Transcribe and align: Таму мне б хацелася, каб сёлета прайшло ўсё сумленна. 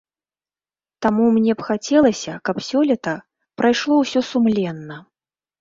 Таму 1.05 1.27
мне 1.35 1.53
б 1.59 1.67
хацелася, 1.67 2.33
каб 2.49 2.63
сёлета 2.69 3.13
прайшло 3.63 3.93
ўсё 4.07 4.19
сумленна. 4.31 5.01